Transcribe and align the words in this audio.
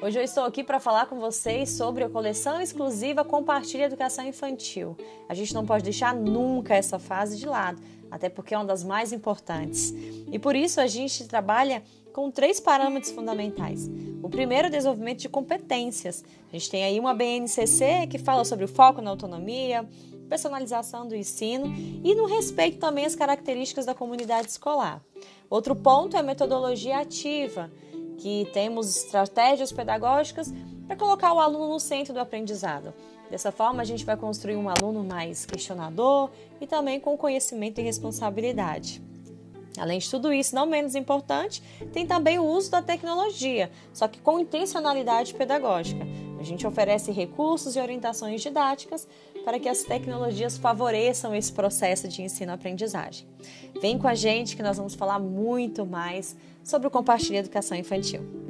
Hoje 0.00 0.20
eu 0.20 0.22
estou 0.22 0.44
aqui 0.44 0.62
para 0.62 0.78
falar 0.78 1.06
com 1.06 1.18
vocês 1.18 1.70
sobre 1.70 2.04
a 2.04 2.08
coleção 2.08 2.60
exclusiva 2.60 3.24
Compartilha 3.24 3.86
Educação 3.86 4.24
Infantil. 4.24 4.96
A 5.28 5.34
gente 5.34 5.52
não 5.52 5.66
pode 5.66 5.82
deixar 5.82 6.14
nunca 6.14 6.76
essa 6.76 6.96
fase 6.96 7.36
de 7.36 7.44
lado, 7.44 7.82
até 8.08 8.28
porque 8.28 8.54
é 8.54 8.56
uma 8.56 8.64
das 8.64 8.84
mais 8.84 9.12
importantes. 9.12 9.92
E 10.30 10.38
por 10.38 10.54
isso 10.54 10.80
a 10.80 10.86
gente 10.86 11.26
trabalha 11.26 11.82
com 12.12 12.30
três 12.30 12.60
parâmetros 12.60 13.10
fundamentais. 13.10 13.90
O 14.22 14.28
primeiro 14.28 14.66
é 14.66 14.68
o 14.68 14.72
desenvolvimento 14.72 15.18
de 15.18 15.28
competências. 15.28 16.24
A 16.48 16.52
gente 16.52 16.70
tem 16.70 16.84
aí 16.84 17.00
uma 17.00 17.12
BNCC 17.12 18.06
que 18.08 18.18
fala 18.18 18.44
sobre 18.44 18.64
o 18.64 18.68
foco 18.68 19.02
na 19.02 19.10
autonomia, 19.10 19.84
personalização 20.28 21.06
do 21.06 21.16
ensino 21.16 21.66
e 22.04 22.14
no 22.14 22.26
respeito 22.26 22.78
também 22.78 23.04
às 23.04 23.16
características 23.16 23.86
da 23.86 23.94
comunidade 23.94 24.50
escolar. 24.50 25.02
Outro 25.50 25.74
ponto 25.74 26.16
é 26.16 26.20
a 26.20 26.22
metodologia 26.22 26.98
ativa, 26.98 27.72
que 28.18 28.48
temos 28.52 28.96
estratégias 28.96 29.72
pedagógicas 29.72 30.52
para 30.86 30.96
colocar 30.96 31.32
o 31.32 31.40
aluno 31.40 31.68
no 31.68 31.80
centro 31.80 32.14
do 32.14 32.20
aprendizado. 32.20 32.92
Dessa 33.30 33.50
forma, 33.50 33.82
a 33.82 33.84
gente 33.84 34.04
vai 34.04 34.16
construir 34.16 34.56
um 34.56 34.68
aluno 34.68 35.02
mais 35.02 35.44
questionador 35.44 36.30
e 36.60 36.66
também 36.66 37.00
com 37.00 37.16
conhecimento 37.16 37.80
e 37.80 37.84
responsabilidade. 37.84 39.02
Além 39.78 39.98
de 39.98 40.08
tudo 40.08 40.32
isso, 40.32 40.54
não 40.54 40.64
menos 40.64 40.94
importante, 40.94 41.62
tem 41.92 42.06
também 42.06 42.38
o 42.38 42.44
uso 42.44 42.70
da 42.70 42.80
tecnologia, 42.80 43.70
só 43.92 44.08
que 44.08 44.20
com 44.20 44.40
intencionalidade 44.40 45.34
pedagógica. 45.34 46.06
A 46.38 46.42
gente 46.42 46.66
oferece 46.66 47.10
recursos 47.10 47.76
e 47.76 47.80
orientações 47.80 48.42
didáticas 48.42 49.06
para 49.44 49.58
que 49.58 49.68
as 49.68 49.82
tecnologias 49.82 50.56
favoreçam 50.56 51.34
esse 51.34 51.52
processo 51.52 52.08
de 52.08 52.22
ensino-aprendizagem. 52.22 53.26
Vem 53.80 53.98
com 53.98 54.08
a 54.08 54.14
gente 54.14 54.56
que 54.56 54.62
nós 54.62 54.76
vamos 54.76 54.94
falar 54.94 55.18
muito 55.18 55.86
mais 55.86 56.36
sobre 56.62 56.88
o 56.88 56.90
Compartilha 56.90 57.38
Educação 57.38 57.76
Infantil. 57.76 58.45